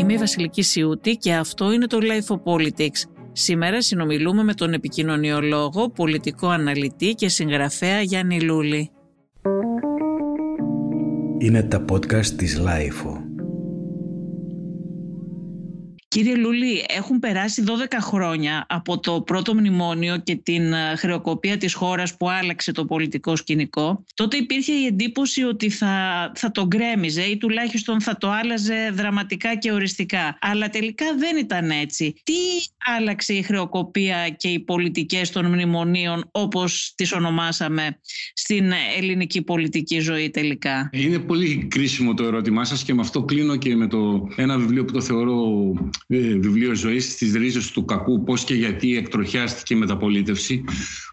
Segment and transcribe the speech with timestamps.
[0.00, 3.10] Είμαι η Βασιλική Σιούτη και αυτό είναι το Life of Politics.
[3.32, 8.90] Σήμερα συνομιλούμε με τον επικοινωνιολόγο, πολιτικό αναλυτή και συγγραφέα Γιάννη Λούλη.
[11.38, 13.19] Είναι τα podcast της Life
[16.14, 17.70] Κύριε Λούλη, έχουν περάσει 12
[18.00, 23.36] χρόνια από το πρώτο μνημόνιο και την ε, χρεοκοπία της χώρας που άλλαξε το πολιτικό
[23.36, 24.04] σκηνικό.
[24.14, 29.56] Τότε υπήρχε η εντύπωση ότι θα, θα το γκρέμιζε ή τουλάχιστον θα το άλλαζε δραματικά
[29.56, 30.38] και οριστικά.
[30.40, 32.14] Αλλά τελικά δεν ήταν έτσι.
[32.22, 32.34] Τι
[32.98, 37.98] άλλαξε η χρεοκοπία και οι πολιτικές των μνημονίων όπως τις ονομάσαμε
[38.34, 43.56] στην ελληνική πολιτική ζωή τελικά; Είναι πολύ κρίσιμο το ερώτημά σας και με αυτό κλείνω
[43.56, 45.38] και με το ένα βιβλίο που το θεωρώ
[45.72, 50.64] ε, βιβλίο ζωής στις ρίζες του κακού πώς και γιατί εκτροχιάστηκε η μεταπολίτευση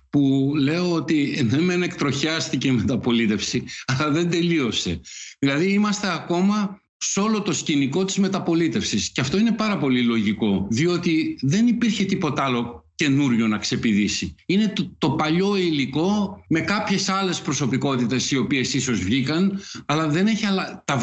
[0.10, 5.02] που λέω ότι ναι μεν εκτροχιάστηκε η μεταπολίτευση αλλά δεν τελείωσε.
[5.40, 10.68] Δηλαδή είμαστε ακόμα σε όλο το σκηνικό της μεταπολίτευσης και αυτό είναι πάρα πολύ λογικό
[10.70, 14.36] διότι δεν υπήρχε τίποτα άλλο καινούριο να ξεπηδήσει.
[14.46, 20.28] Είναι το, το, παλιό υλικό με κάποιες άλλες προσωπικότητες οι οποίες ίσως βγήκαν αλλά δεν
[20.28, 20.84] έχει αλλα...
[20.86, 21.00] τα,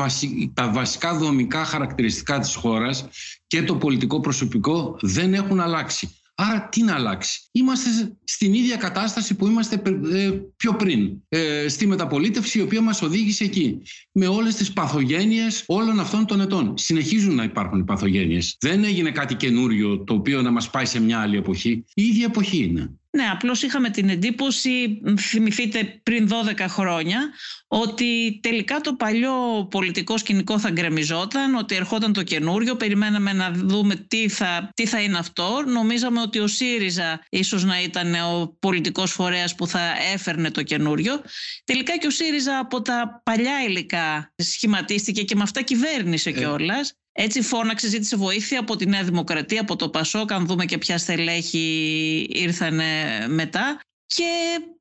[0.54, 3.08] τα βασικά δομικά χαρακτηριστικά της χώρας
[3.46, 6.08] και το πολιτικό προσωπικό δεν έχουν αλλάξει.
[6.34, 7.40] Άρα τι να αλλάξει.
[7.52, 9.82] Είμαστε στην ίδια κατάσταση που είμαστε
[10.12, 11.22] ε, πιο πριν.
[11.28, 13.82] Ε, στη μεταπολίτευση η οποία μας οδήγησε εκεί.
[14.12, 16.78] Με όλες τις παθογένειες όλων αυτών των ετών.
[16.78, 18.56] Συνεχίζουν να υπάρχουν οι παθογένειες.
[18.60, 21.84] Δεν έγινε κάτι καινούριο το οποίο να μας πάει σε μια άλλη εποχή.
[21.94, 22.90] Η ίδια εποχή είναι.
[23.14, 27.32] Ναι, απλώς είχαμε την εντύπωση, θυμηθείτε πριν 12 χρόνια,
[27.66, 33.94] ότι τελικά το παλιό πολιτικό σκηνικό θα γκρεμιζόταν, ότι ερχόταν το καινούριο, περιμέναμε να δούμε
[33.94, 35.62] τι θα, τι θα είναι αυτό.
[35.66, 39.80] Νομίζαμε ότι ο ΣΥΡΙΖΑ ίσως να ήταν ο πολιτικός φορέας που θα
[40.12, 41.22] έφερνε το καινούριο.
[41.64, 46.32] Τελικά και ο ΣΥΡΙΖΑ από τα παλιά υλικά σχηματίστηκε και με αυτά κυβέρνησε ε.
[46.32, 46.94] κιόλας.
[47.16, 50.98] Έτσι φώναξε, ζήτησε βοήθεια από τη Νέα Δημοκρατία, από το Πασόκ, αν δούμε και ποια
[50.98, 52.80] στελέχη ήρθαν
[53.28, 53.80] μετά.
[54.06, 54.24] Και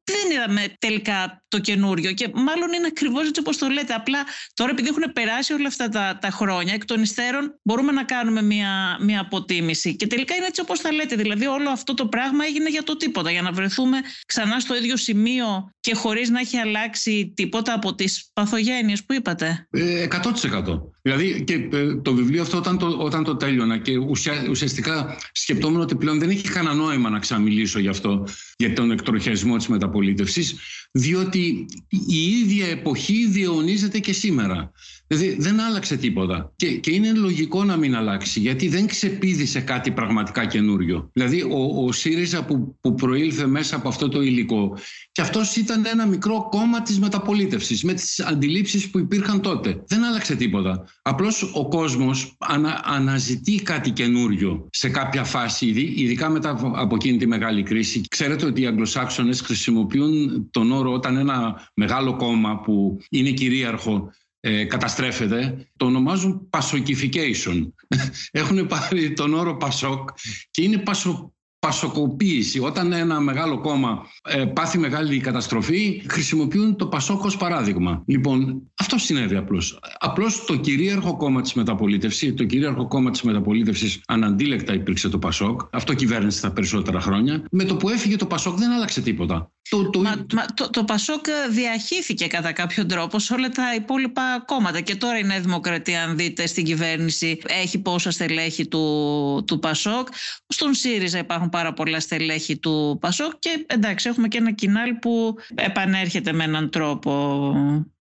[0.04, 3.94] δεν είδαμε τελικά το καινούριο και μάλλον είναι ακριβώς έτσι όπως το λέτε.
[3.94, 4.20] Απλά
[4.54, 8.42] τώρα επειδή έχουν περάσει όλα αυτά τα, τα χρόνια, εκ των υστέρων μπορούμε να κάνουμε
[8.42, 9.96] μια, μια αποτίμηση.
[9.96, 11.16] Και τελικά είναι έτσι όπως τα λέτε.
[11.16, 13.32] Δηλαδή, όλο αυτό το πράγμα έγινε για το τίποτα.
[13.32, 18.30] Για να βρεθούμε ξανά στο ίδιο σημείο και χωρίς να έχει αλλάξει τίποτα από τις
[18.34, 19.68] παθογένειες που είπατε.
[19.70, 20.94] Ε, 100%.
[21.02, 25.82] Δηλαδή και ε, το βιβλίο αυτό όταν το, όταν το τέλειωνα και ουσια, ουσιαστικά σκεπτόμουν
[25.82, 28.28] ότι πλέον δεν έχει κανένα νόημα να ξαναμιλήσω γι' αυτό,
[28.58, 30.56] για τον εκτροχιασμό της μεταπολίτευσης,
[30.92, 34.72] διότι η ίδια εποχή διαιωνίζεται και σήμερα.
[35.16, 36.54] Δηλαδή δεν άλλαξε τίποτα.
[36.56, 41.10] Και, και είναι λογικό να μην αλλάξει, γιατί δεν ξεπίδησε κάτι πραγματικά καινούριο.
[41.14, 44.78] Δηλαδή ο, ο ΣΥΡΙΖΑ που, που προήλθε μέσα από αυτό το υλικό,
[45.12, 49.84] και αυτός ήταν ένα μικρό κόμμα της μεταπολίτευσης, με τις αντιλήψεις που υπήρχαν τότε.
[49.88, 50.86] Δεν άλλαξε τίποτα.
[51.02, 57.28] Απλώς ο κόσμος ανα, αναζητεί κάτι καινούριο σε κάποια φάση, ειδικά μετά από εκείνη τη
[57.28, 58.02] μεγάλη κρίση.
[58.10, 64.12] Ξέρετε ότι οι Αγγλοσάξονες χρησιμοποιούν τον όρο όταν ένα μεγάλο κόμμα που είναι κυρίαρχο
[64.46, 67.76] ε, καταστρέφεται, το ονομάζουν πασοκιφικέισον.
[68.32, 70.10] Έχουν πάρει τον όρο πασόκ
[70.52, 72.60] και είναι πασο, πασοκοποίηση.
[72.60, 78.04] Όταν ένα μεγάλο κόμμα ε, πάθει μεγάλη καταστροφή, χρησιμοποιούν το Πασόκ ως παράδειγμα.
[78.06, 79.80] Λοιπόν, αυτό συνέβη απλώς.
[80.00, 85.62] Απλώς το κυρίαρχο κόμμα της μεταπολίτευσης, το κυρίαρχο κόμμα της μεταπολίτευσης αναντίλεκτα υπήρξε το Πασόκ.
[85.72, 87.44] Αυτό κυβέρνησε τα περισσότερα χρόνια.
[87.52, 89.52] Με το που έφυγε το Πασόκ δεν άλλαξε τίποτα.
[89.70, 90.02] Το, το...
[90.02, 94.82] Μα, μα, το, το Πασόκ διαχύθηκε κατά κάποιο τρόπο σε όλα τα υπόλοιπα κόμματα.
[94.82, 100.08] Και τώρα η Νέα Δημοκρατία, αν δείτε στην κυβέρνηση, έχει πόσα στελέχη του, του Πασόκ.
[100.48, 103.32] Στον ΣΥΡΙΖΑ υπάρχουν πάρα πολλά στελέχη του Πασόκ.
[103.40, 107.54] Και εντάξει, έχουμε και ένα κοινάλ που επανέρχεται με έναν τρόπο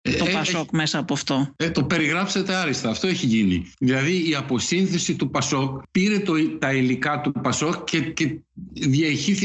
[0.02, 1.54] το ε, Πασόκ μέσα από αυτό.
[1.56, 2.90] Ε, το περιγράψετε άριστα.
[2.90, 3.72] Αυτό έχει γίνει.
[3.78, 8.38] Δηλαδή η αποσύνθεση του Πασόκ πήρε το, τα υλικά του Πασόκ και, και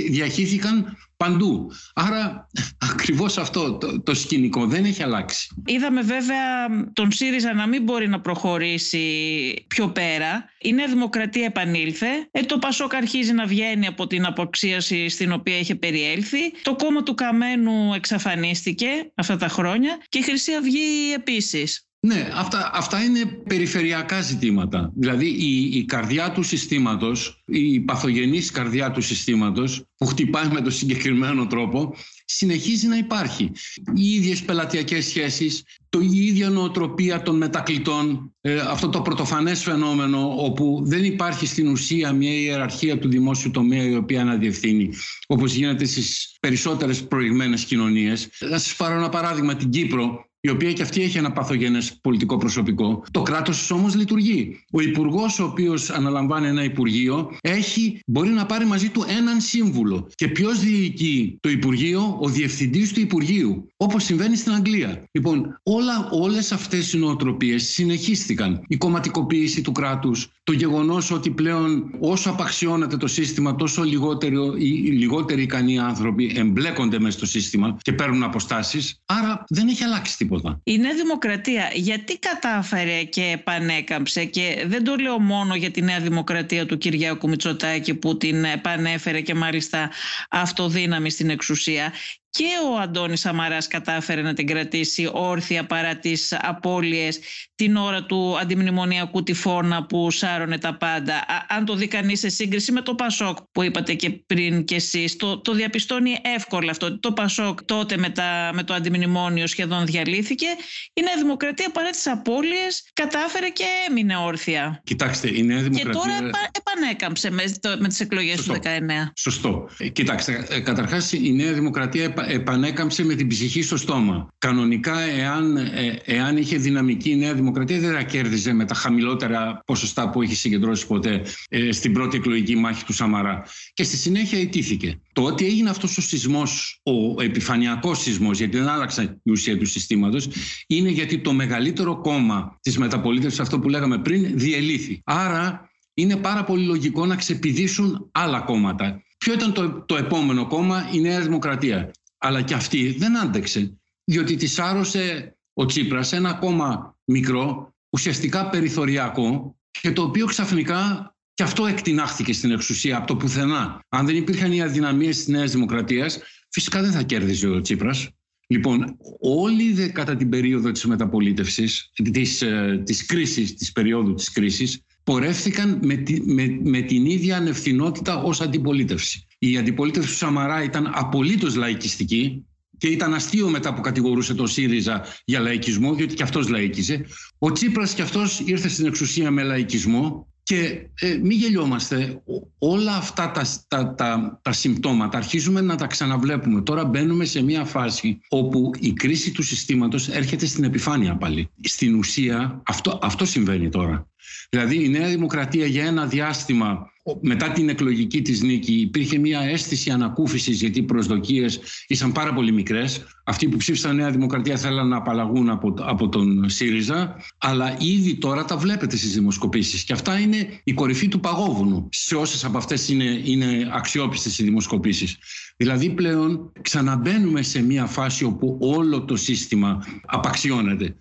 [0.10, 1.72] διαχύθηκαν παντού.
[1.94, 2.48] Άρα
[2.92, 5.50] ακριβώς αυτό το, το σκηνικό δεν έχει αλλάξει.
[5.66, 10.50] Είδαμε βέβαια τον ΣΥΡΙΖΑ να μην μπορεί να προχωρήσει πιο πέρα.
[10.62, 12.08] Η Νέα Δημοκρατία επανήλθε.
[12.32, 16.52] Ε, το Πασόκ αρχίζει να βγαίνει από την αποξίαση στην οποία είχε περιέλθει.
[16.62, 21.88] Το κόμμα του Καμένου εξαφανίστηκε αυτά τα χρόνια και η Χρυσή Αυγή επίσης.
[22.00, 24.92] Ναι, αυτά, αυτά είναι περιφερειακά ζητήματα.
[24.96, 30.72] Δηλαδή η, η καρδιά του συστήματος, η παθογενής καρδιά του συστήματος που χτυπάει με τον
[30.72, 31.96] συγκεκριμένο τρόπο
[32.30, 33.52] συνεχίζει να υπάρχει.
[33.96, 40.34] Οι ίδιες πελατειακές σχέσεις, το, η ίδια νοοτροπία των μετακλητών, ε, αυτό το πρωτοφανές φαινόμενο
[40.38, 44.90] όπου δεν υπάρχει στην ουσία μια ιεραρχία του δημόσιου τομέα η οποία να διευθύνει
[45.28, 48.28] όπως γίνεται στις περισσότερες προηγμένες κοινωνίες.
[48.32, 52.38] Θα σας πάρω ένα παράδειγμα, την Κύπρο η οποία και αυτή έχει ένα παθογενές πολιτικό
[52.38, 53.04] προσωπικό.
[53.12, 54.64] Το κράτος όμως λειτουργεί.
[54.72, 60.10] Ο υπουργός, ο οποίος αναλαμβάνει ένα υπουργείο, έχει, μπορεί να πάρει μαζί του έναν σύμβουλο.
[60.16, 63.68] Και ποιος διοικεί το υπουργείο, ο διευθυντής του υπουργείου.
[63.78, 65.04] Όπως συμβαίνει στην Αγγλία.
[65.12, 68.62] Λοιπόν, όλα, όλες αυτές οι νοοτροπίες συνεχίστηκαν.
[68.68, 74.68] Η κομματικοποίηση του κράτους, το γεγονός ότι πλέον όσο απαξιώνεται το σύστημα τόσο λιγότερο, οι,
[74.92, 79.00] λιγότεροι ικανοί άνθρωποι εμπλέκονται μέσα στο σύστημα και παίρνουν αποστάσεις.
[79.06, 80.37] Άρα δεν έχει αλλάξει τίποτα.
[80.64, 81.72] Η Νέα Δημοκρατία.
[81.74, 87.30] Γιατί κατάφερε και επανέκαμψε και δεν το λέω μόνο για τη Νέα Δημοκρατία του Κυριάκου
[87.30, 89.92] Μητσοτάκη που την επανέφερε και μάλιστα
[90.30, 91.94] αυτοδύναμη στην εξουσία
[92.30, 97.20] και ο Αντώνης Σαμαράς κατάφερε να την κρατήσει όρθια παρά τις απώλειες
[97.56, 101.26] την ώρα του αντιμνημονιακού τυφώνα που σάρωνε τα πάντα.
[101.48, 105.16] αν το δει κανείς σε σύγκριση με το Πασόκ που είπατε και πριν και εσείς,
[105.16, 107.00] το, το διαπιστώνει εύκολα αυτό.
[107.00, 110.46] Το Πασόκ τότε με, τα, με το αντιμνημόνιο σχεδόν διαλύθηκε.
[110.94, 114.82] Η Νέα Δημοκρατία παρά τις απώλειες κατάφερε και έμεινε όρθια.
[114.84, 115.92] Κοιτάξτε, η Νέα Δημοκρατία...
[115.92, 118.68] Και τώρα επανέκαμψε με, το, με τις εκλογές του 19.
[119.16, 119.70] Σωστό.
[119.78, 124.28] Ε, κοιτάξτε, ε, καταρχάς η Νέα Δημοκρατία επανέκαμψε με την ψυχή στο στόμα.
[124.38, 129.62] Κανονικά, εάν, ε, εάν είχε δυναμική η Νέα Δημοκρατία, δεν θα κέρδιζε με τα χαμηλότερα
[129.66, 133.44] ποσοστά που έχει συγκεντρώσει ποτέ ε, στην πρώτη εκλογική μάχη του Σαμαρά.
[133.74, 135.00] Και στη συνέχεια ιτήθηκε.
[135.14, 139.66] Το ότι έγινε αυτός ο σεισμός, ο επιφανειακός σεισμός, γιατί δεν άλλαξε η ουσία του
[139.66, 140.30] συστήματος,
[140.68, 145.02] είναι γιατί το μεγαλύτερο κόμμα της μεταπολίτευσης, αυτό που λέγαμε πριν, διελήθη.
[145.06, 149.02] Άρα είναι πάρα πολύ λογικό να ξεπηδήσουν άλλα κόμματα.
[149.18, 154.36] Ποιο ήταν το, το επόμενο κόμμα, η Νέα Δημοκρατία αλλά και αυτή δεν άντεξε, διότι
[154.36, 161.66] της άρρωσε ο Τσίπρας ένα κόμμα μικρό, ουσιαστικά περιθωριακό και το οποίο ξαφνικά και αυτό
[161.66, 163.86] εκτινάχθηκε στην εξουσία από το πουθενά.
[163.90, 166.20] Αν δεν υπήρχαν οι αδυναμίες της Νέας Δημοκρατίας,
[166.50, 168.10] φυσικά δεν θα κέρδιζε ο Τσίπρας.
[168.48, 174.82] Λοιπόν, όλοι κατά την περίοδο της μεταπολίτευσης, της, ε, της κρίσης, της περίοδου της κρίσης,
[175.08, 179.26] πορεύθηκαν με, με, με την ίδια ανευθυνότητα ως αντιπολίτευση.
[179.40, 182.46] Η αντιπολίτευση του Σαμαρά ήταν απολύτως λαϊκιστική
[182.78, 187.06] και ήταν αστείο μετά που κατηγορούσε τον ΣΥΡΙΖΑ για λαϊκισμό, διότι και αυτός λαϊκίζε.
[187.38, 192.22] Ο Τσίπρας και αυτός ήρθε στην εξουσία με λαϊκισμό και ε, μην γελιόμαστε,
[192.58, 196.62] όλα αυτά τα, τα, τα, τα συμπτώματα αρχίζουμε να τα ξαναβλέπουμε.
[196.62, 201.50] Τώρα μπαίνουμε σε μια φάση όπου η κρίση του συστήματος έρχεται στην επιφάνεια πάλι.
[201.64, 204.08] Στην ουσία αυτό, αυτό συμβαίνει τώρα.
[204.50, 206.92] Δηλαδή η Νέα Δημοκρατία για ένα διάστημα
[207.22, 212.52] μετά την εκλογική της νίκη υπήρχε μια αίσθηση ανακούφισης γιατί οι προσδοκίες ήσαν πάρα πολύ
[212.52, 213.06] μικρές.
[213.24, 218.46] Αυτοί που ψήφισαν Νέα Δημοκρατία θέλαν να απαλλαγούν από, από τον ΣΥΡΙΖΑ αλλά ήδη τώρα
[218.46, 222.90] τα βλέπετε στις δημοσκοπήσεις και αυτά είναι η κορυφή του παγόβουνου σε όσες από αυτές
[222.90, 225.18] είναι, είναι αξιόπιστες οι δημοσκοπήσεις.
[225.58, 230.96] Δηλαδή πλέον ξαναμπαίνουμε σε μια φάση όπου όλο το σύστημα απαξιώνεται.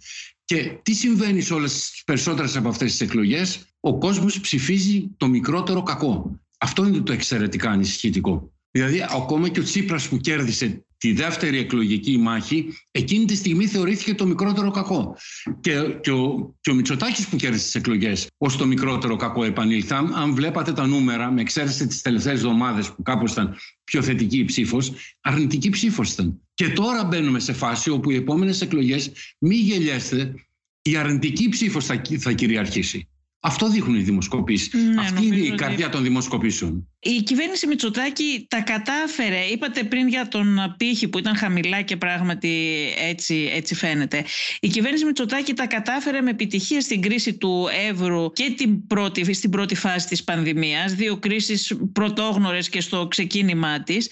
[0.46, 5.28] Και τι συμβαίνει σε όλες τις περισσότερες από αυτές τις εκλογές, ο κόσμος ψηφίζει το
[5.28, 6.40] μικρότερο κακό.
[6.58, 8.52] Αυτό είναι το εξαιρετικά ανησυχητικό.
[8.70, 14.14] Δηλαδή, ακόμα και ο Τσίπρας που κέρδισε τη δεύτερη εκλογική μάχη, εκείνη τη στιγμή θεωρήθηκε
[14.14, 15.16] το μικρότερο κακό.
[15.60, 19.94] Και, και, ο, και ο Μητσοτάκης που κέρδισε τις εκλογές ως το μικρότερο κακό επανήλθε.
[19.94, 24.44] Αν, βλέπατε τα νούμερα, με εξαίρεση τις τελευταίες εβδομάδες που κάπως ήταν πιο θετική η
[24.44, 26.40] ψήφος, αρνητική ψήφος ήταν.
[26.54, 30.34] Και τώρα μπαίνουμε σε φάση όπου οι επόμενες εκλογές, μη γελιέστε,
[30.82, 33.08] η αρνητική ψήφος θα, θα κυριαρχήσει.
[33.40, 34.72] Αυτό δείχνουν οι δημοσκοπήσεις.
[34.72, 36.88] Ναι, Αυτή είναι η καρδιά των δημοσκοπήσεων.
[37.08, 39.44] Η κυβέρνηση Μητσοτάκη τα κατάφερε.
[39.44, 42.76] Είπατε πριν για τον πύχη που ήταν χαμηλά και πράγματι
[43.08, 44.24] έτσι, έτσι φαίνεται.
[44.60, 49.50] Η κυβέρνηση Μητσοτάκη τα κατάφερε με επιτυχία στην κρίση του Εύρου και την πρώτη, στην
[49.50, 50.92] πρώτη φάση της πανδημίας.
[50.92, 54.10] Δύο κρίσεις πρωτόγνωρες και στο ξεκίνημά της.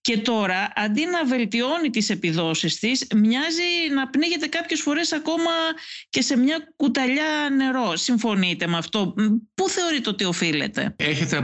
[0.00, 3.62] Και τώρα αντί να βελτιώνει τις επιδόσεις της μοιάζει
[3.94, 5.50] να πνίγεται κάποιες φορές ακόμα
[6.10, 7.96] και σε μια κουταλιά νερό.
[7.96, 9.14] Συμφωνείτε με αυτό;
[9.54, 11.36] Πού θεωρείτε ότι οφείλεται; Έχετε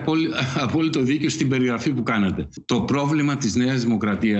[0.90, 2.48] απόλυτο δίκιο στην περιγραφή που κάνατε.
[2.64, 4.38] Το πρόβλημα της Νέας Δημοκρατία.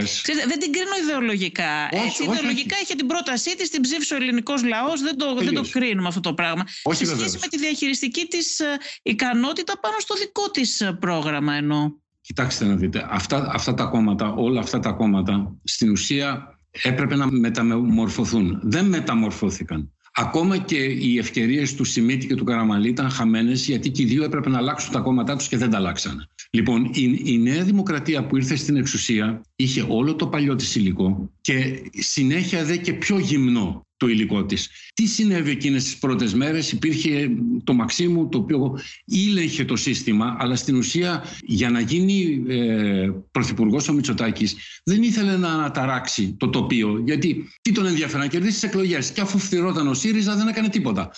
[0.48, 1.88] Δεν την κρίνω ιδεολογικά.
[1.92, 2.84] Όχι, Έτσι, όχι, ιδεολογικά όχι.
[2.84, 5.00] είχε την πρότασή της, την ψήφισε ο ελληνικός λαός.
[5.00, 6.64] Δεν, το, δεν το κρίνουμε αυτό το πράγμα.
[6.82, 8.64] Όχι, Σε σχέση με τη διαχειριστική της ε,
[9.02, 11.92] ικανότητα πάνω στο δικό της ε, πρόγραμμα εννοώ.
[12.20, 17.26] Κοιτάξτε να δείτε, αυτά, αυτά τα κόμματα, όλα αυτά τα κόμματα στην ουσία έπρεπε να
[17.30, 18.60] μεταμορφωθούν.
[18.62, 19.92] Δεν μεταμορφώθηκαν.
[20.20, 24.24] Ακόμα και οι ευκαιρίες του Σιμίτη και του Καραμαλή ήταν χαμένες, γιατί και οι δύο
[24.24, 26.26] έπρεπε να αλλάξουν τα κόμματά τους και δεν τα αλλάξανε.
[26.50, 31.30] Λοιπόν, η, η Νέα Δημοκρατία που ήρθε στην εξουσία είχε όλο το παλιό της υλικό
[31.40, 33.86] και συνέχεια δε και πιο γυμνό.
[34.00, 34.70] Το υλικό της.
[34.94, 37.30] Τι συνέβη εκείνες τις πρώτες μέρες, υπήρχε
[37.64, 43.88] το Μαξίμου το οποίο ήλεγχε το σύστημα, αλλά στην ουσία για να γίνει ε, πρωθυπουργός
[43.88, 48.62] ο Μητσοτάκης δεν ήθελε να αναταράξει το τοπίο, γιατί τι τον ενδιαφέρει να κερδίσει τις
[48.62, 51.10] εκλογές και αφού φθυρόταν ο ΣΥΡΙΖΑ δεν έκανε τίποτα.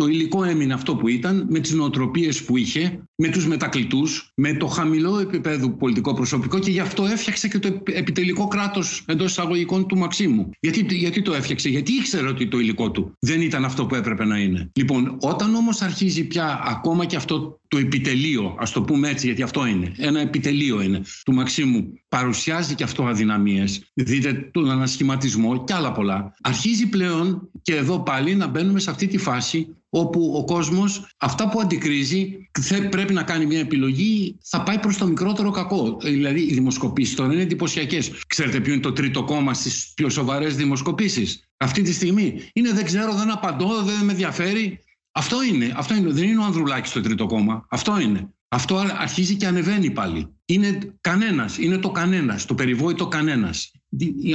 [0.00, 4.54] Το υλικό έμεινε αυτό που ήταν, με τις νοοτροπίες που είχε, με τους μετακλητούς, με
[4.54, 9.86] το χαμηλό επίπεδο πολιτικό προσωπικό και γι' αυτό έφτιαξε και το επιτελικό κράτος εντός εισαγωγικών
[9.86, 10.50] του Μαξίμου.
[10.60, 14.24] Γιατί, γιατί το έφτιαξε, γιατί ήξερε ότι το υλικό του δεν ήταν αυτό που έπρεπε
[14.24, 14.70] να είναι.
[14.74, 19.42] Λοιπόν, όταν όμως αρχίζει πια ακόμα και αυτό το επιτελείο, ας το πούμε έτσι γιατί
[19.42, 25.74] αυτό είναι, ένα επιτελείο είναι του Μαξίμου, παρουσιάζει και αυτό αδυναμίες, δείτε τον ανασχηματισμό και
[25.74, 26.34] άλλα πολλά.
[26.40, 31.48] Αρχίζει πλέον και εδώ πάλι να μπαίνουμε σε αυτή τη φάση όπου ο κόσμος αυτά
[31.48, 32.48] που αντικρίζει
[32.90, 35.98] πρέπει να κάνει μια επιλογή θα πάει προς το μικρότερο κακό.
[36.02, 38.12] Δηλαδή οι δημοσκοπήσεις τώρα είναι εντυπωσιακές.
[38.26, 42.40] Ξέρετε ποιο είναι το τρίτο κόμμα στις πιο σοβαρές δημοσκοπήσεις; Αυτή τη στιγμή.
[42.52, 44.80] Είναι δεν ξέρω, δεν απαντώ, δεν με ενδιαφέρει.
[45.12, 46.10] Αυτό είναι, αυτό είναι.
[46.10, 47.66] Δεν είναι ο Ανδρουλάκης το τρίτο κόμμα.
[47.70, 48.30] Αυτό είναι.
[48.48, 50.34] Αυτό αρχίζει και ανεβαίνει πάλι.
[50.44, 53.72] Είναι κανένας, είναι το κανένας, το περιβόητο κανένας.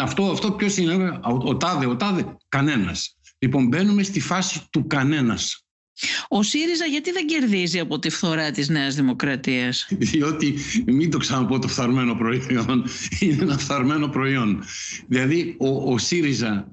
[0.02, 3.18] Αυτό, αυτό ποιος είναι, ο, ο τάδε, ο τάδε, κανένας.
[3.40, 5.65] Λοιπόν, μπαίνουμε στη φάση του κανένας.
[6.28, 10.56] Ο ΣΥΡΙΖΑ γιατί δεν κερδίζει από τη φθορά της Νέας Δημοκρατίας; Διότι,
[10.86, 12.84] μην το ξαναπώ το φθαρμένο προϊόν,
[13.20, 14.64] είναι ένα φθαρμένο προϊόν.
[15.08, 16.68] Δηλαδή, ο, ο ΣΥΡΙΖΑ,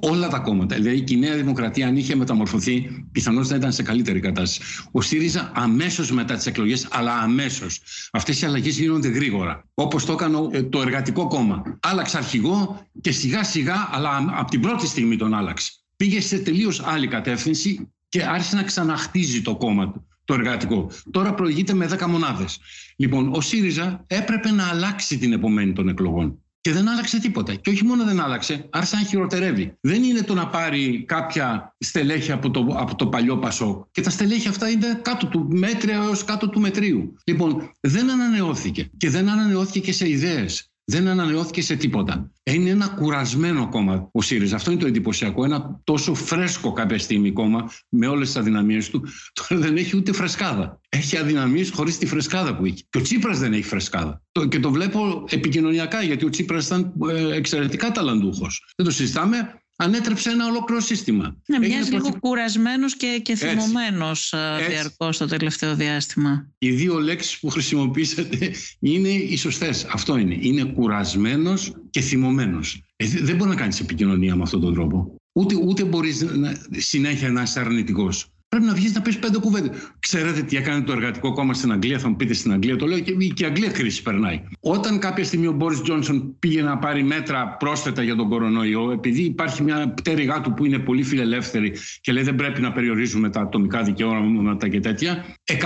[0.00, 4.20] όλα τα κόμματα, δηλαδή η Νέα Δημοκρατία αν είχε μεταμορφωθεί, πιθανώς θα ήταν σε καλύτερη
[4.20, 4.60] κατάσταση.
[4.90, 7.80] Ο ΣΥΡΙΖΑ αμέσως μετά τις εκλογές, αλλά αμέσως.
[8.12, 9.64] Αυτές οι αλλαγές γίνονται γρήγορα.
[9.74, 11.78] Όπως το έκανε ε, το Εργατικό Κόμμα.
[11.80, 15.72] Άλλαξε αρχηγό και σιγά σιγά, αλλά από την πρώτη στιγμή τον άλλαξε
[16.02, 20.90] πήγε σε τελείως άλλη κατεύθυνση και άρχισε να ξαναχτίζει το κόμμα του, το εργατικό.
[21.10, 22.58] Τώρα προηγείται με 10 μονάδες.
[22.96, 26.38] Λοιπόν, ο ΣΥΡΙΖΑ έπρεπε να αλλάξει την επομένη των εκλογών.
[26.60, 27.54] Και δεν άλλαξε τίποτα.
[27.54, 29.76] Και όχι μόνο δεν άλλαξε, άρχισε να χειροτερεύει.
[29.80, 33.88] Δεν είναι το να πάρει κάποια στελέχη από το, από το παλιό Πασό.
[33.90, 37.14] Και τα στελέχη αυτά είναι κάτω του μέτρια έως κάτω του μετρίου.
[37.24, 38.90] Λοιπόν, δεν ανανεώθηκε.
[38.96, 42.30] Και δεν ανανεώθηκε και σε ιδέες δεν ανανεώθηκε σε τίποτα.
[42.42, 44.56] Είναι ένα κουρασμένο κόμμα ο ΣΥΡΙΖΑ.
[44.56, 45.44] Αυτό είναι το εντυπωσιακό.
[45.44, 49.04] Ένα τόσο φρέσκο κάποια στιγμή κόμμα με όλες τις αδυναμίες του.
[49.32, 50.80] Τώρα δεν έχει ούτε φρεσκάδα.
[50.88, 52.82] Έχει αδυναμίες χωρίς τη φρεσκάδα που είχε.
[52.90, 54.22] Και ο Τσίπρας δεν έχει φρεσκάδα.
[54.48, 58.72] Και το βλέπω επικοινωνιακά γιατί ο Τσίπρας ήταν ε, εξαιρετικά ταλαντούχος.
[58.76, 61.36] Δεν το συζητάμε ανέτρεψε ένα ολόκληρο σύστημα.
[61.46, 62.18] Ναι, μοιάζει λίγο προθυ...
[62.18, 64.34] κουρασμένος και, και θυμωμένος
[64.68, 66.48] διαρκώς το τελευταίο διάστημα.
[66.58, 69.84] Οι δύο λέξεις που χρησιμοποιήσατε είναι οι σωστές.
[69.84, 70.36] Αυτό είναι.
[70.40, 72.82] Είναι κουρασμένος και θυμωμένος.
[72.96, 75.16] Ε, δεν μπορεί να κάνεις επικοινωνία με αυτόν τον τρόπο.
[75.32, 76.26] Ούτε, ούτε μπορείς
[76.70, 78.26] συνέχεια να είσαι αρνητικός.
[78.52, 79.70] Πρέπει να βγεις να πεις πέντε κουβέντες.
[79.98, 82.98] Ξέρετε τι έκανε το εργατικό κόμμα στην Αγγλία, θα μου πείτε στην Αγγλία, το λέω
[82.98, 84.42] και, και η Αγγλία κρίση περνάει.
[84.60, 89.22] Όταν κάποια στιγμή ο Μπόρις Τζόνσον πήγε να πάρει μέτρα πρόσθετα για τον κορονοϊό, επειδή
[89.22, 93.40] υπάρχει μια πτέρυγά του που είναι πολύ φιλελεύθερη και λέει δεν πρέπει να περιορίζουμε τα
[93.40, 95.56] ατομικά δικαιώματα και τέτοια, 100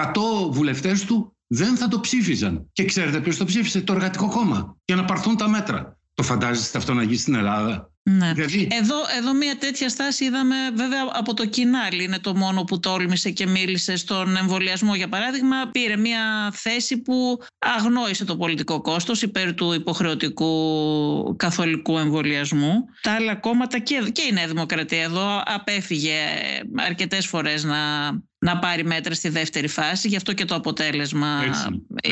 [0.50, 2.69] βουλευτές του δεν θα το ψήφιζαν.
[2.73, 5.99] Και ξέρετε ποιος το ψήφισε, το εργατικό κόμμα, για να πάρθουν τα μέτρα.
[6.16, 8.32] Το φαντάζεστε αυτό να γίνει στην Ελλάδα; Ναι.
[8.68, 13.30] Εδώ, εδώ μια τέτοια στάση είδαμε βέβαια από το Κινάλι είναι το μόνο που τόλμησε
[13.30, 19.54] και μίλησε στον εμβολιασμό για παράδειγμα πήρε μια θέση που αγνόησε το πολιτικό κόστος υπέρ
[19.54, 26.18] του υποχρεωτικού καθολικού εμβολιασμού τα άλλα κόμματα και, και η Νέα Δημοκρατία εδώ απέφυγε
[26.76, 27.76] αρκετές φορές να
[28.47, 30.09] να πάρει μέτρα στη δεύτερη φάση.
[30.09, 31.45] Γι' αυτό και το αποτέλεσμα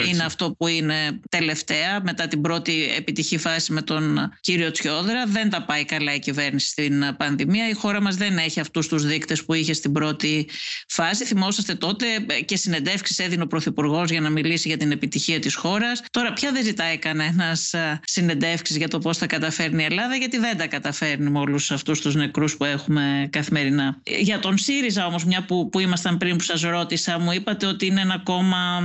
[0.09, 5.27] είναι αυτό που είναι τελευταία μετά την πρώτη επιτυχή φάση με τον κύριο Τσιόδρα.
[5.27, 7.69] Δεν τα πάει καλά η κυβέρνηση στην πανδημία.
[7.69, 10.49] Η χώρα μας δεν έχει αυτούς τους δείκτες που είχε στην πρώτη
[10.89, 11.25] φάση.
[11.25, 12.07] Θυμόσαστε τότε
[12.45, 16.03] και συνεντεύξεις έδινε ο Πρωθυπουργός για να μιλήσει για την επιτυχία της χώρας.
[16.11, 17.75] Τώρα πια δεν ζητάει κανένας
[18.05, 22.01] συνεντεύξεις για το πώς θα καταφέρνει η Ελλάδα γιατί δεν τα καταφέρνει με όλους αυτούς
[22.01, 24.01] τους νεκρούς που έχουμε καθημερινά.
[24.21, 27.87] Για τον ΣΥΡΙΖΑ όμως μια που, που ήμασταν πριν που σας ρώτησα μου είπατε ότι
[27.87, 28.83] είναι ένα κόμμα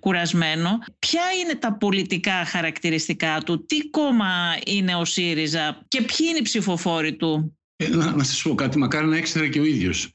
[0.00, 0.78] κουρασμένο.
[0.98, 4.32] Ποια είναι τα πολιτικά χαρακτηριστικά του, τι κόμμα
[4.66, 8.78] είναι ο ΣΥΡΙΖΑ και ποιοι είναι οι ψηφοφόροι του; Ε, να, να σας πω κάτι,
[8.78, 10.14] μακάρι να έξερε και ο ίδιος.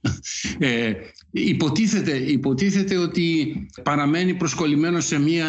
[0.59, 0.91] Ε,
[1.31, 5.47] υποτίθεται, υποτίθεται ότι παραμένει προσκολλημένο σε μια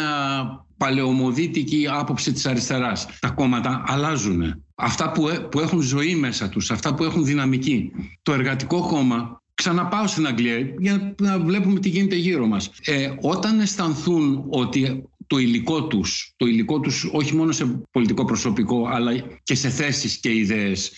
[0.77, 3.07] παλαιομοδίτικη άποψη της αριστεράς.
[3.19, 4.63] Τα κόμματα αλλάζουν.
[4.75, 7.91] Αυτά που, ε, που έχουν ζωή μέσα τους, αυτά που έχουν δυναμική.
[8.21, 12.71] Το εργατικό κόμμα ξαναπάω στην Αγγλία για να βλέπουμε τι γίνεται γύρω μας.
[12.85, 18.87] Ε, όταν αισθανθούν ότι το υλικό τους, το υλικό τους όχι μόνο σε πολιτικό προσωπικό
[18.87, 19.11] αλλά
[19.43, 20.91] και σε θέσεις και ιδέες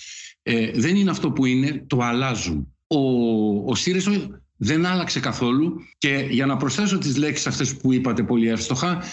[0.44, 2.74] ε, δεν είναι αυτό που είναι, το αλλάζουν.
[2.88, 3.00] Ο,
[3.66, 8.50] ο ΣΥΡΙΖΑ δεν άλλαξε καθόλου και για να προσθέσω τις λέξεις αυτές που είπατε πολύ
[8.50, 9.04] εύστοχα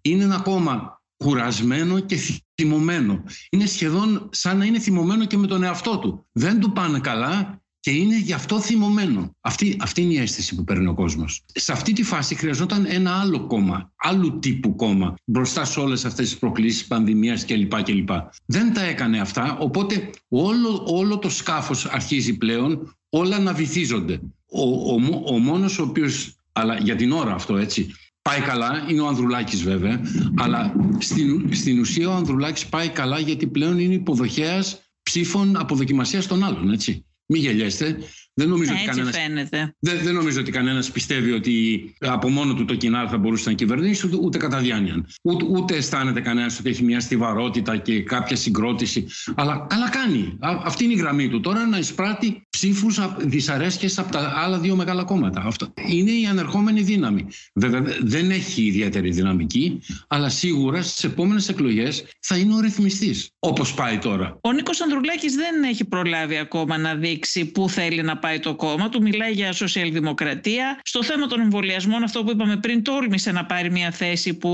[0.00, 2.16] είναι ένα κόμμα κουρασμένο και
[2.54, 3.22] θυμωμένο.
[3.50, 6.26] Είναι σχεδόν σαν να είναι θυμωμένο και με τον εαυτό του.
[6.32, 9.36] Δεν του πάνε καλά και είναι γι' αυτό θυμωμένο.
[9.40, 11.44] Αυτή, αυτή είναι η αίσθηση που παίρνει ο κόσμος.
[11.54, 16.28] Σε αυτή τη φάση χρειαζόταν ένα άλλο κόμμα, άλλου τύπου κόμμα, μπροστά σε όλες αυτές
[16.28, 18.08] τις προκλήσεις πανδημίας κλπ, κλπ.
[18.46, 24.20] Δεν τα έκανε αυτά, οπότε όλο, όλο το σκάφος αρχίζει πλέον όλα να βυθίζονται.
[24.46, 29.00] Ο, ο, ο μόνος ο οποίος, αλλά για την ώρα αυτό έτσι, πάει καλά, είναι
[29.00, 30.00] ο Ανδρουλάκης βέβαια,
[30.36, 36.44] αλλά στην, στην ουσία ο Ανδρουλάκης πάει καλά γιατί πλέον είναι υποδοχέας ψήφων αποδοκιμασίας των
[36.44, 37.04] άλλων, έτσι.
[37.26, 37.98] Μην γελιέστε.
[38.36, 39.74] Δεν νομίζω, ναι, ότι κανένας, φαίνεται.
[39.78, 43.54] δεν, δεν νομίζω ότι κανένας πιστεύει ότι από μόνο του το κοινάλ θα μπορούσε να
[43.54, 45.06] κυβερνήσει, ούτε, ούτε κατά διάνοια.
[45.22, 49.06] Ούτε, ούτε αισθάνεται κανένας ότι έχει μια στιβαρότητα και κάποια συγκρότηση.
[49.34, 50.38] Αλλά καλά κάνει.
[50.40, 51.40] αυτή είναι η γραμμή του.
[51.40, 55.42] Τώρα να εισπράττει ψήφους δυσαρέσκειες από τα άλλα δύο μεγάλα κόμματα.
[55.46, 57.26] Αυτό είναι η ανερχόμενη δύναμη.
[57.54, 63.30] Βέβαια δεν έχει ιδιαίτερη δυναμική, αλλά σίγουρα στις επόμενες εκλογές θα είναι ο ρυθμιστής.
[63.38, 64.38] Όπως πάει τώρα.
[64.40, 68.88] Ο Νίκος Ανδρουλάκης δεν έχει προλάβει ακόμα να δείξει πού θέλει να πάει το κόμμα
[68.88, 69.02] του.
[69.02, 70.80] Μιλάει για σοσιαλδημοκρατία.
[70.84, 74.52] Στο θέμα των εμβολιασμών, αυτό που είπαμε πριν, τόλμησε να πάρει μια θέση που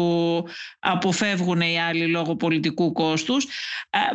[0.79, 3.47] αποφεύγουν οι άλλοι λόγω πολιτικού κόστους.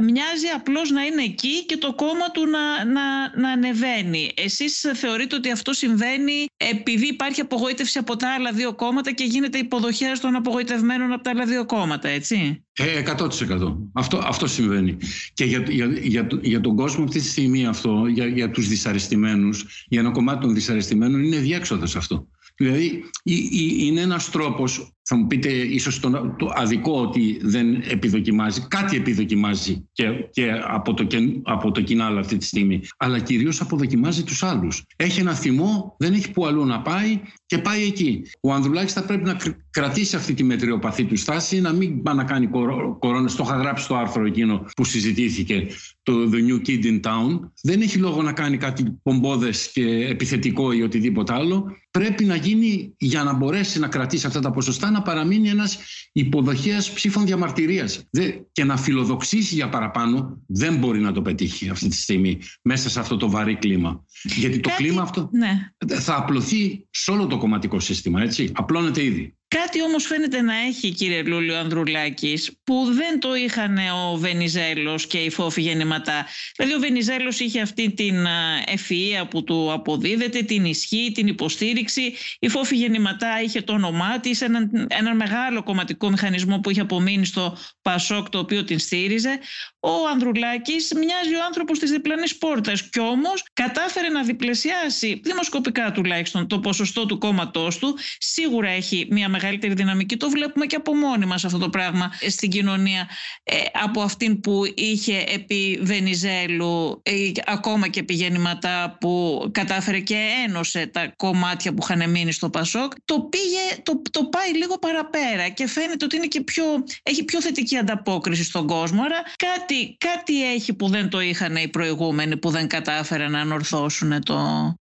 [0.01, 4.31] Μοιάζει απλώς να είναι εκεί και το κόμμα του να, να, να ανεβαίνει.
[4.35, 9.57] Εσείς θεωρείτε ότι αυτό συμβαίνει επειδή υπάρχει απογοήτευση από τα άλλα δύο κόμματα και γίνεται
[9.57, 13.77] υποδοχέας των απογοητευμένων από τα άλλα δύο κόμματα, έτσι; Ε, 100%.
[13.93, 14.97] Αυτό, αυτό συμβαίνει.
[15.33, 19.85] Και για, για, για, για τον κόσμο αυτή τη στιγμή αυτό, για, για τους δυσαρεστημένους,
[19.87, 22.27] για ένα κομμάτι των δυσαρεστημένων, είναι διέξοδος αυτό.
[22.55, 28.97] Δηλαδή είναι ένας τρόπος, θα μου πείτε ίσως το, το αδικό ότι δεν επιδοκιμάζει, κάτι
[28.97, 31.07] επιδοκιμάζει και, και από, το,
[31.43, 34.83] από το κοινάλ αυτή τη στιγμή, αλλά κυρίως αποδοκιμάζει τους άλλους.
[34.95, 38.21] Έχει ένα θυμό, δεν έχει που αλλού να πάει και πάει εκεί.
[38.41, 39.37] Ο Ανδρουλάκης θα πρέπει να
[39.69, 43.29] κρατήσει αυτή τη μετριοπαθή του στάση, να μην πάει να κάνει κορώνα.
[43.35, 45.67] Το είχα γράψει στο άρθρο εκείνο που συζητήθηκε,
[46.03, 47.39] το The New Kid in Town.
[47.61, 51.77] Δεν έχει λόγο να κάνει κάτι πομπόδες και επιθετικό ή οτιδήποτε άλλο.
[51.91, 55.79] Πρέπει να γίνει για να μπορέσει να κρατήσει αυτά τα ποσοστά, να παραμείνει ένας
[56.11, 58.03] υποδοχέας ψήφων διαμαρτυρίας.
[58.51, 62.99] Και να φιλοδοξήσει για παραπάνω δεν μπορεί να το πετύχει αυτή τη στιγμή μέσα σε
[62.99, 64.05] αυτό το βαρύ κλίμα.
[64.23, 65.71] Γιατί το κλίμα αυτό ναι.
[65.99, 68.51] θα απλωθεί σε όλο το κομματικό σύστημα, έτσι.
[68.53, 69.35] Απλώνεται ήδη.
[69.47, 75.17] Κάτι όμως φαίνεται να έχει κύριε Λούλιο Ανδρουλάκης που δεν το είχαν ο Βενιζέλος και
[75.17, 76.25] η Φόφη γεννηματά.
[76.55, 78.25] Δηλαδή ο Βενιζέλος είχε αυτή την
[78.65, 82.13] ευφυΐα που του αποδίδεται, την ισχύ, την υποστήριξη.
[82.39, 87.25] Η Φόφη γεννηματά είχε το όνομά της, έναν, έναν μεγάλο κομματικό μηχανισμό που είχε απομείνει
[87.25, 89.39] στο Πασόκ το οποίο την στήριζε.
[89.79, 96.47] Ο Ανδρουλάκης μοιάζει ο άνθρωπος της διπλανής πόρτας και όμως κατάφερε να διπλασιάσει δημοσκοπικά τουλάχιστον
[96.47, 97.97] το ποσοστό του κόμματός του.
[98.17, 100.17] Σίγουρα έχει μια μεγαλύτερη δυναμική.
[100.17, 103.09] Το βλέπουμε και από μόνοι μας αυτό το πράγμα στην κοινωνία
[103.43, 107.13] ε, από αυτήν που είχε επί Βενιζέλου ε,
[107.45, 110.17] ακόμα και επί γεννηματά που κατάφερε και
[110.47, 112.91] ένωσε τα κομμάτια που είχαν μείνει στο Πασόκ.
[113.05, 116.63] Το, πήγε, το, το πάει λίγο παραπέρα και φαίνεται ότι είναι και πιο,
[117.03, 119.03] έχει πιο θετική ανταπόκριση στον κόσμο.
[119.03, 124.23] Άρα κάτι, κάτι έχει που δεν το είχαν οι προηγούμενοι που δεν κατάφεραν να ανορθώσουν
[124.23, 124.35] το,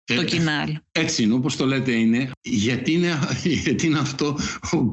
[0.05, 0.77] το ε, κοινάλ.
[0.91, 2.31] Έτσι είναι, όπως το λέτε είναι.
[2.41, 3.19] Γιατί είναι,
[3.63, 4.37] γιατί είναι αυτό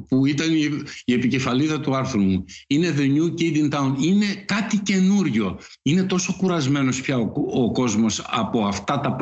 [0.08, 2.44] που ήταν η, η, επικεφαλίδα του άρθρου μου.
[2.66, 3.94] Είναι the new kid in town.
[3.98, 5.58] Είναι κάτι καινούριο.
[5.82, 9.16] Είναι τόσο κουρασμένος πια ο, ο κόσμος από αυτά τα,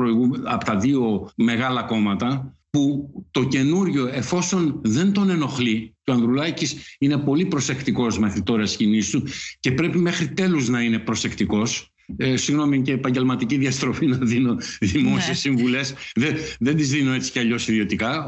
[0.45, 7.19] από τα δύο μεγάλα κόμματα που το καινούριο εφόσον δεν τον ενοχλεί ο Ανδρουλάκης είναι
[7.19, 9.27] πολύ προσεκτικός μέχρι τώρα σκηνής του
[9.61, 15.29] και πρέπει μέχρι τέλους να είναι προσεκτικός ε, συγγνώμη και επαγγελματική διαστροφή να δίνω δημόσιες
[15.29, 15.35] ναι.
[15.35, 15.95] συμβουλές.
[16.15, 18.27] Δεν, δεν τις δίνω έτσι κι αλλιώς ιδιωτικά.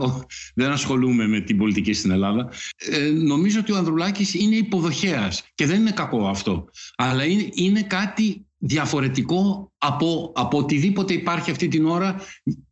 [0.54, 2.52] Δεν ασχολούμαι με την πολιτική στην Ελλάδα.
[2.76, 6.68] Ε, νομίζω ότι ο Ανδρουλάκης είναι υποδοχέας και δεν είναι κακό αυτό.
[6.96, 12.20] Αλλά είναι, είναι κάτι διαφορετικό από, από οτιδήποτε υπάρχει αυτή την ώρα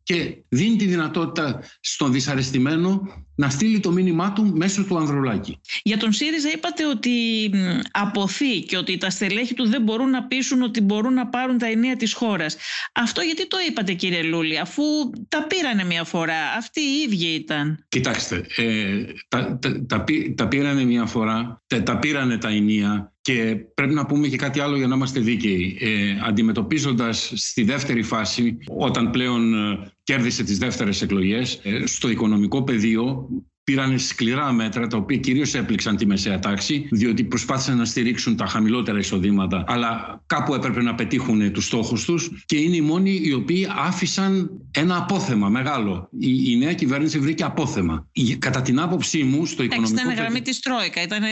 [0.03, 3.01] και δίνει τη δυνατότητα στον δυσαρεστημένο
[3.35, 5.59] να στείλει το μήνυμά του μέσω του Ανδρουλάκη.
[5.83, 7.11] Για τον ΣΥΡΙΖΑ είπατε ότι
[7.91, 11.67] αποθεί και ότι τα στελέχη του δεν μπορούν να πείσουν ότι μπορούν να πάρουν τα
[11.67, 12.55] ενία της χώρας.
[12.93, 14.83] Αυτό γιατί το είπατε κύριε Λούλη, αφού
[15.27, 17.85] τα πήρανε μια φορά, αυτοί οι ίδιοι ήταν.
[17.87, 20.03] Κοιτάξτε, ε, τα, τα, τα,
[20.35, 24.59] τα πήρανε μια φορά, τα, τα πήρανε τα ενία και πρέπει να πούμε και κάτι
[24.59, 25.77] άλλο για να είμαστε δίκαιοι.
[25.79, 32.63] Ε, αντιμετωπίζοντας στη δεύτερη φάση, όταν πλέον ε, κέρδισε τις δεύτερες εκλογές, ε, στο οικονομικό
[32.63, 33.29] πεδίο
[33.63, 38.45] πήραν σκληρά μέτρα τα οποία κυρίως έπληξαν τη μεσαία τάξη, διότι προσπάθησαν να στηρίξουν τα
[38.45, 43.33] χαμηλότερα εισοδήματα, αλλά κάπου έπρεπε να πετύχουν τους στόχους τους και είναι οι μόνοι οι
[43.33, 46.09] οποίοι άφησαν ένα απόθεμα μεγάλο.
[46.19, 48.07] Η, η νέα κυβέρνηση βρήκε απόθεμα.
[48.39, 50.01] Κατά την άποψή μου, στο οικονομικό.
[50.01, 51.01] Ήταν γραμμή της Τρόικα.
[51.01, 51.23] Ήταν,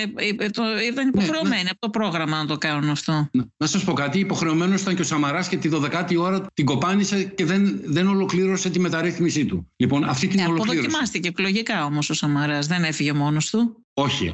[0.91, 3.29] ήταν υποχρεωμένη ναι, από το πρόγραμμα να το κάνουν αυτό.
[3.31, 4.19] Να, να σας πω κάτι.
[4.19, 8.69] Υποχρεωμένος ήταν και ο Σαμαράς και τη 12η ώρα την κοπάνισε και δεν, δεν ολοκλήρωσε
[8.69, 9.71] τη μεταρρύθμιση του.
[9.75, 10.77] Λοιπόν, αυτή την ναι, ολοκλήρωσε.
[10.77, 12.59] Αποδοκιμάστηκε εκλογικά όμως ο Σαμαρά.
[12.59, 14.31] Δεν έφυγε μόνος του; Όχι,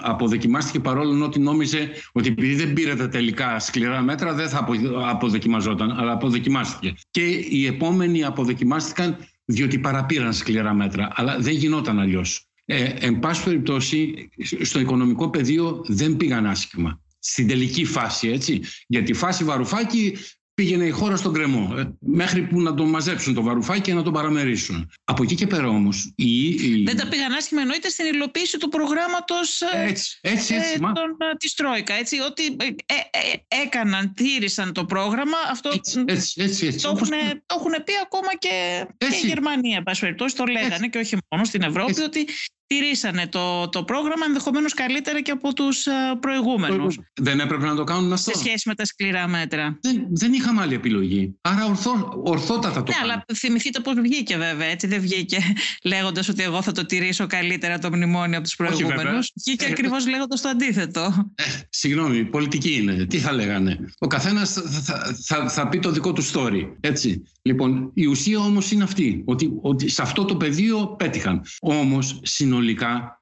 [0.00, 4.66] αποδοκιμάστηκε παρόλο ότι νόμιζε ότι επειδή δεν πήρε τα τελικά σκληρά μέτρα δεν θα
[5.08, 6.94] αποδοκιμαζόταν, αλλά αποδοκιμάστηκε.
[7.10, 12.46] Και οι επόμενοι αποδοκιμάστηκαν διότι παραπήραν σκληρά μέτρα, αλλά δεν γινόταν αλλιώς.
[12.64, 14.28] Ε, εν πάση περιπτώσει,
[14.62, 17.00] στο οικονομικό πεδίο δεν πήγαν άσχημα.
[17.18, 18.60] Στην τελική φάση, έτσι.
[18.86, 20.16] Για τη φάση Βαρουφάκη
[20.54, 21.74] πήγαινε η χώρα στον κρεμό.
[21.78, 24.90] Ε, μέχρι που να τον μαζέψουν το βαρουφάκι και να τον παραμερίσουν.
[25.04, 26.12] Από εκεί και πέρα όμως.
[26.16, 26.48] Η...
[26.88, 31.54] Δεν τα πήγαν άσχημα, εννοείται στην υλοποίηση του προγράμματος ε, έτσι, έτσι, έτσι, ε, της
[31.54, 31.94] Τρόικα.
[31.94, 35.36] Έτσι, ότι ε, ε, έκαναν, τήρησαν το πρόγραμμα.
[35.50, 36.82] Αυτό έτσι, έτσι, έτσι, έτσι.
[36.82, 37.08] Το, έχουν,
[37.46, 39.82] το έχουν πει ακόμα και, και η Γερμανία.
[40.00, 42.28] Εν το λέγανε και όχι μόνο στην Ευρώπη, ότι
[42.68, 46.98] τηρήσανε το, το πρόγραμμα ενδεχομένως καλύτερα και από τους uh, προηγούμενους.
[47.14, 48.30] Δεν έπρεπε να το κάνουν αυτό.
[48.30, 49.78] Σε σχέση με τα σκληρά μέτρα.
[49.80, 51.38] Δεν, δεν είχαμε άλλη επιλογή.
[51.40, 54.66] Άρα ορθό, ορθότατα το Ναι, αλλά θυμηθείτε πώς βγήκε βέβαια.
[54.66, 55.38] Έτσι δεν βγήκε
[55.92, 59.32] λέγοντας ότι εγώ θα το τηρήσω καλύτερα το μνημόνιο από τους προηγούμενους.
[59.46, 61.32] Βγήκε ε, ακριβώς λέγοντας το αντίθετο.
[61.34, 63.06] Ε, συγγνώμη, πολιτική είναι.
[63.06, 63.78] Τι θα λέγανε.
[63.98, 66.68] Ο καθένας θα, θα, θα, θα πει το δικό του story.
[66.80, 67.22] Έτσι.
[67.42, 69.22] Λοιπόν, η ουσία όμως είναι αυτή.
[69.24, 71.42] Ότι, ότι σε αυτό το πεδίο πέτυχαν.
[71.60, 72.56] Όμως συνολικά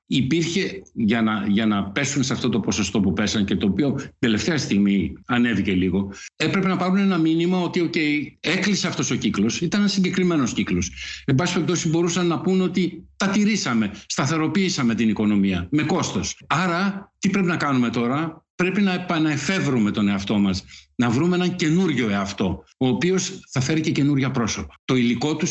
[0.06, 4.00] υπήρχε για να, για να πέσουν σε αυτό το ποσοστό που πέσαν και το οποίο
[4.18, 9.60] τελευταία στιγμή ανέβηκε λίγο έπρεπε να πάρουν ένα μήνυμα ότι okay, έκλεισε αυτός ο κύκλος
[9.60, 10.92] ήταν ένας συγκεκριμένος κύκλος
[11.24, 17.12] εν πάση περιπτώσει μπορούσαν να πούν ότι τα τηρήσαμε, σταθεροποίησαμε την οικονομία με κόστος άρα
[17.18, 22.10] τι πρέπει να κάνουμε τώρα; Πρέπει να επαναεφεύρουμε τον εαυτό μας, να βρούμε έναν καινούριο
[22.10, 24.74] εαυτό, ο οποίος θα φέρει και καινούρια πρόσωπα.
[24.84, 25.46] Το υλικό του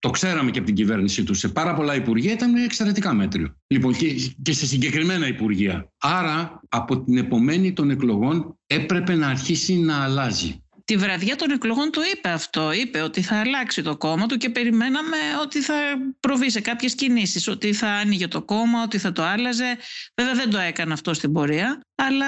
[0.00, 1.38] το ξέραμε και από την κυβέρνησή τους.
[1.38, 3.56] Σε πάρα πολλά υπουργεία ήταν εξαιρετικά μέτριο.
[3.66, 4.06] Λοιπόν, και,
[4.42, 5.92] και σε συγκεκριμένα υπουργεία.
[5.98, 10.62] Άρα, από την επομένη των εκλογών έπρεπε να αρχίσει να αλλάζει.
[10.90, 12.72] Τη βραδιά των εκλογών το είπε αυτό.
[12.72, 15.74] Είπε ότι θα αλλάξει το κόμμα του και περιμέναμε ότι θα
[16.20, 19.76] προβεί σε κάποιες κινήσεις, ότι θα άνοιγε το κόμμα, ότι θα το άλλαζε.
[20.14, 22.26] Βέβαια δεν το έκανε αυτό στην πορεία, αλλά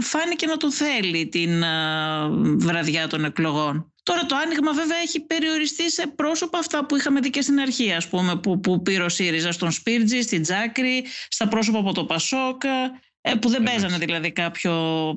[0.00, 1.62] φάνηκε να το θέλει την
[2.58, 3.92] βραδιά των εκλογών.
[4.02, 7.92] Τώρα το άνοιγμα βέβαια έχει περιοριστεί σε πρόσωπα αυτά που είχαμε δει και στην αρχή,
[7.92, 12.04] ας πούμε, που, που πήρε ο ΣΥΡΙΖΑ στον Σπίρτζη, στην Τζάκρη, στα πρόσωπα από το
[12.04, 12.68] Πασόκ, ε,
[13.40, 14.72] που δεν παίζανε δηλαδή κάποιο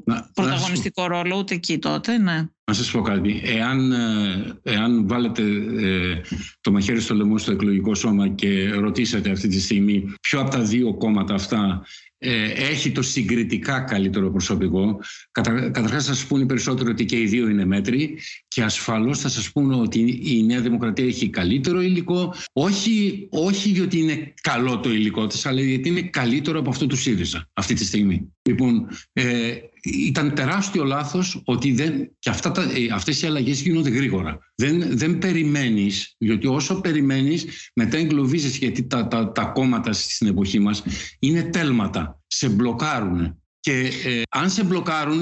[0.06, 2.46] να, πρωταγωνιστικό να ρόλο ούτε εκεί τότε, ναι.
[2.66, 3.42] Να σας πω κάτι.
[3.44, 6.22] Εάν, ε, εάν βάλετε ε,
[6.62, 10.62] το μαχαίρι στο λαιμό στο εκλογικό σώμα και ρωτήσετε αυτή τη στιγμή ποιο από τα
[10.62, 15.00] δύο κόμματα αυτά ε, έχει το συγκριτικά καλύτερο προσωπικό.
[15.32, 19.30] Κατα, καταρχάς θα σας πούνε περισσότερο ότι και οι δύο είναι μέτροι και ασφαλώς θα
[19.30, 24.92] σας πούνε ότι η Νέα Δημοκρατία έχει καλύτερο υλικό, όχι, όχι γιατί είναι καλό το
[24.92, 28.32] υλικό της, αλλά γιατί είναι καλύτερο από αυτό του ΣΥΡΙΖΑ αυτή τη στιγμή.
[28.48, 33.90] Λοιπόν, ε, ήταν τεράστιο λάθος ότι δεν, και αυτά τα, ε, αυτές οι αλλαγές γίνονται
[33.90, 34.40] γρήγορα.
[34.56, 40.60] Δεν, δεν περιμένεις, γιατί όσο περιμένεις μετά εγκλωβίζεις γιατί τα, τα, τα κόμματα στην εποχή
[40.60, 40.84] μας
[41.20, 43.42] είναι τέλματα, σε μπλοκάρουν.
[43.60, 45.22] Και ε, αν σε μπλοκάρουν,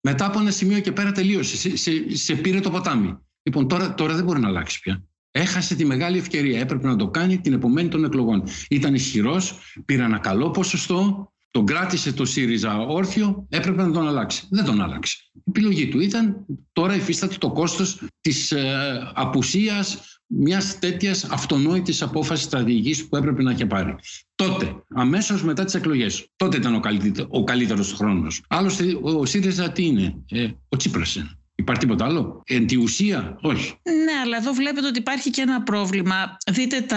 [0.00, 3.18] μετά από ένα σημείο και πέρα τελείωσε, σε, σε, σε πήρε το ποτάμι.
[3.42, 5.02] Λοιπόν, τώρα, τώρα δεν μπορεί να αλλάξει πια.
[5.30, 6.60] Έχασε τη μεγάλη ευκαιρία.
[6.60, 8.42] Έπρεπε να το κάνει την επομένη των εκλογών.
[8.68, 14.46] Ήταν ισχυρός, πήρε ένα καλό ποσοστό, τον κράτησε το ΣΥΡΙΖΑ όρθιο, έπρεπε να τον αλλάξει.
[14.50, 15.16] Δεν τον άλλαξε.
[15.32, 22.44] Η επιλογή του ήταν τώρα υφίσταται το κόστος της ε, απουσίας μιας τέτοιας αυτονόητης απόφασης
[22.44, 23.94] στρατηγικής που έπρεπε να είχε πάρει.
[24.34, 28.42] Τότε, αμέσως μετά τις εκλογές, τότε ήταν ο, καλύτερο, ο καλύτερος χρόνος.
[28.48, 31.37] Άλλωστε, ο ΣΥΡΙΖΑ τι είναι, ε, ο Τσίπρας είναι.
[31.60, 33.80] Υπάρχει τίποτα άλλο; Εν τη ουσία, όχι.
[34.04, 36.36] Ναι, αλλά εδώ βλέπετε ότι υπάρχει και ένα πρόβλημα.
[36.50, 36.96] Δείτε τα,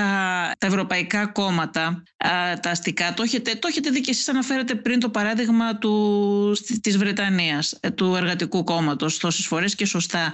[0.58, 3.14] τα ευρωπαϊκά κόμματα, α, τα αστικά.
[3.14, 7.90] Το έχετε, το έχετε δει και εσείς αναφέρετε πριν το παράδειγμα του, της Βρετανίας, ε,
[7.90, 10.34] του εργατικού κόμματος, τόσες φορές και σωστά.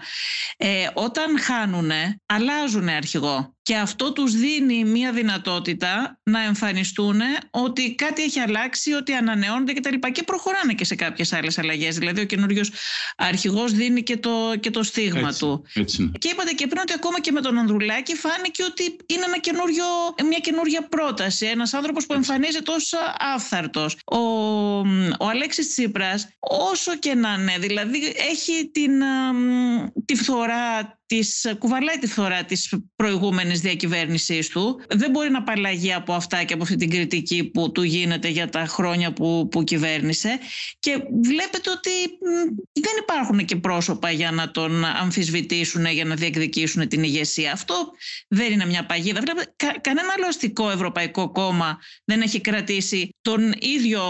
[0.57, 1.91] Ε, όταν χάνουν,
[2.25, 3.56] αλλάζουν αρχηγό.
[3.67, 9.95] Και αυτό τους δίνει μια δυνατότητα να εμφανιστούν ότι κάτι έχει αλλάξει, ότι ανανεώνονται κτλ.
[9.99, 11.97] Και, και προχωράνε και σε κάποιες άλλες αλλαγές.
[11.97, 12.71] Δηλαδή ο καινούριος
[13.17, 15.65] αρχηγός δίνει και το, και το στίγμα του.
[15.73, 16.11] Έτσι.
[16.17, 19.85] Και είπατε και πριν ότι ακόμα και με τον Ανδρουλάκη φάνηκε ότι είναι ένα καινούριο,
[20.29, 21.45] μια καινούργια πρόταση.
[21.45, 22.93] Ένας άνθρωπος που εμφανίζεται ως
[23.35, 23.97] άφθαρτος.
[24.05, 24.17] Ο,
[25.19, 28.91] ο Αλέξης Τσίπρας όσο και να είναι, δηλαδή έχει την,
[30.05, 34.81] τη φθορά της, κουβαλάει τη φθορά της προηγούμενης διακυβέρνησής του.
[34.89, 38.49] Δεν μπορεί να απαλλαγεί από αυτά και από αυτή την κριτική που του γίνεται για
[38.49, 40.39] τα χρόνια που, που κυβέρνησε
[40.79, 40.91] και
[41.23, 41.89] βλέπετε ότι
[42.73, 47.51] δεν υπάρχουν και πρόσωπα για να τον αμφισβητήσουν, για να διεκδικήσουν την ηγεσία.
[47.51, 47.91] Αυτό
[48.27, 49.21] δεν είναι μια παγίδα.
[49.21, 54.01] Βλέπετε, κανένα άλλο αστικό ευρωπαϊκό κόμμα δεν έχει κρατήσει τον ίδιο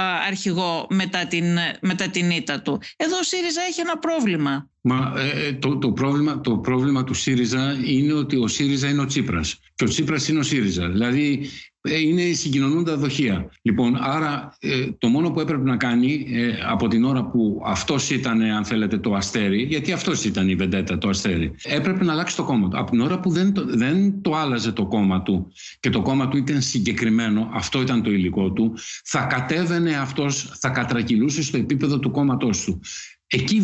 [0.00, 1.44] αρχηγό μετά την,
[1.80, 2.80] μετά την ήττα του.
[2.96, 4.70] Εδώ ο ΣΥΡΙΖΑ έχει ένα πρόβλημα.
[4.80, 9.00] Μα ε, ε, το, το, πρόβλημα, το πρόβλημα του ΣΥΡΙΖΑ είναι ότι ο ΣΥΡΙΖΑ είναι
[9.00, 10.88] ο Τσίπρας και ο Τσίπρας είναι ο ΣΥΡΙΖΑ.
[10.88, 13.50] Δηλαδή ε, είναι η συγκοινωνούντα δοχεία.
[13.62, 14.56] Λοιπόν, άρα
[14.98, 16.26] το μόνο που έπρεπε να κάνει
[16.68, 20.98] από την ώρα που αυτός ήταν, αν θέλετε, το αστέρι, γιατί αυτός ήταν η βεντέτα,
[20.98, 22.78] το αστέρι, έπρεπε να αλλάξει το κόμμα του.
[22.78, 26.28] Από την ώρα που δεν το, δεν το άλλαζε το κόμμα του και το κόμμα
[26.28, 28.74] του ήταν συγκεκριμένο, αυτό ήταν το υλικό του,
[29.04, 32.80] θα κατέβαινε αυτός, θα κατρακυλούσε στο επίπεδο του κόμματός του.
[33.26, 33.60] Εκεί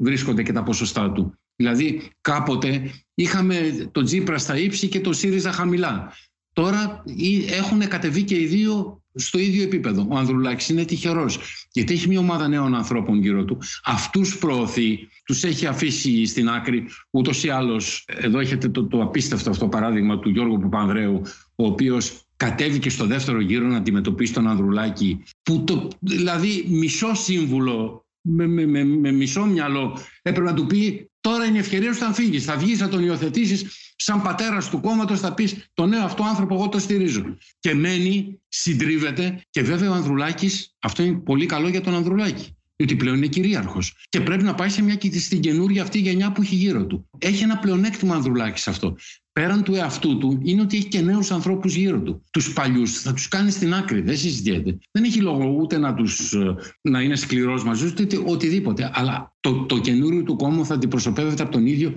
[0.00, 1.34] βρίσκονται και τα ποσοστά του.
[1.56, 6.12] Δηλαδή κάποτε είχαμε τον Τζίπρας στα ύψη και τον ΣΥΡΙΖΑ χαμηλά.
[6.52, 7.04] Τώρα
[7.50, 10.06] έχουν κατεβεί και οι δύο στο ίδιο επίπεδο.
[10.10, 11.38] Ο Ανδρουλάκης είναι τυχερός
[11.72, 13.58] γιατί έχει μια ομάδα νέων ανθρώπων γύρω του.
[13.84, 16.88] Αυτούς προωθεί, τους έχει αφήσει στην άκρη.
[17.10, 21.22] Ούτως ή άλλως, εδώ έχετε το, το απίστευτο αυτό παράδειγμα του Γιώργου Παπανδρέου,
[21.54, 28.06] ο οποίος κατέβηκε στο δεύτερο γύρο να αντιμετωπίσει τον Ανδρουλάκη, που το, δηλαδή μισό σύμβουλο
[28.20, 31.98] με, με, με, με μισό μυαλό έπρεπε να του πει τώρα είναι η ευκαιρία σου
[31.98, 32.44] θα φύγεις.
[32.44, 33.64] Θα βγεις, θα τον υιοθετήσεις
[33.96, 37.36] σαν πατέρας του κόμματος, θα πεις τον νέο αυτό άνθρωπο, εγώ το στηρίζω.
[37.58, 42.56] Και μένει, συντρίβεται και βέβαια ο Ανδρουλάκης, αυτό είναι πολύ καλό για τον Ανδρουλάκη.
[42.76, 43.94] Διότι πλέον είναι κυρίαρχος.
[44.08, 47.08] Και πρέπει να πάει σε μια, στην καινούργια αυτή γενιά που έχει γύρω του.
[47.18, 48.96] Έχει ένα πλεονέκτημα Ανδρουλάκης σε αυτό
[49.32, 52.24] πέραν του εαυτού του είναι ότι έχει και νέους ανθρώπους γύρω του.
[52.30, 54.78] Τους παλιούς θα τους κάνεις στην άκρη, δεν συζητιέται.
[54.90, 58.90] Δεν έχει λόγο ούτε να, τους, ε, να είναι σκληρός μαζί τους, ούτε οτιδήποτε.
[58.94, 61.92] Αλλά το, το καινούριο του κόμμα θα αντιπροσωπεύεται από τον ίδιο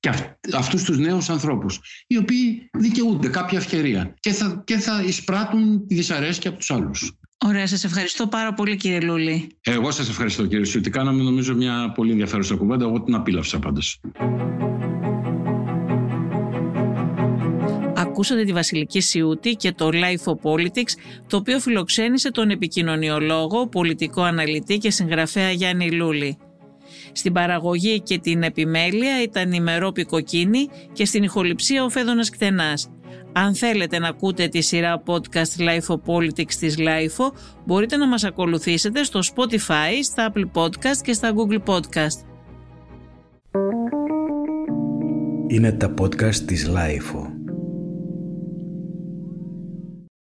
[0.00, 0.10] και
[0.54, 5.94] αυτούς τους νέους ανθρώπους, οι οποίοι δικαιούνται κάποια ευκαιρία και θα, και θα εισπράττουν τη
[5.94, 7.12] δυσαρέσκεια από τους άλλους.
[7.44, 9.56] Ωραία, σας ευχαριστώ πάρα πολύ κύριε Λούλη.
[9.60, 10.90] Εγώ σας ευχαριστώ κύριε Σιούτη.
[10.90, 12.84] Κάναμε νομίζω μια πολύ ενδιαφέρουσα κουβέντα.
[12.84, 14.00] Εγώ την απίλαυσα πάντως.
[18.16, 20.92] Ακούσατε τη Βασιλική Σιούτη και το Life of Politics,
[21.26, 26.38] το οποίο φιλοξένησε τον επικοινωνιολόγο, πολιτικό αναλυτή και συγγραφέα Γιάννη Λούλη.
[27.12, 32.90] Στην παραγωγή και την επιμέλεια ήταν η Μερόπη Κοκκίνη και στην ηχοληψία ο Φέδωνας Κτενάς.
[33.32, 37.32] Αν θέλετε να ακούτε τη σειρά podcast Life of Politics της Life,
[37.64, 42.24] μπορείτε να μας ακολουθήσετε στο Spotify, στα Apple Podcast και στα Google Podcast.
[45.46, 47.35] Είναι τα podcast της Life.